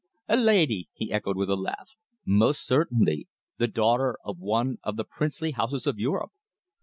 "A 0.27 0.35
lady!" 0.35 0.89
he 0.93 1.11
echoed 1.11 1.37
with 1.37 1.51
a 1.51 1.55
laugh. 1.55 1.91
"Most 2.25 2.65
certainly 2.65 3.27
the 3.59 3.67
daughter 3.67 4.17
of 4.25 4.39
one 4.39 4.79
of 4.81 4.97
the 4.97 5.03
princely 5.05 5.51
houses 5.51 5.85
of 5.85 5.99
Europe." 5.99 6.31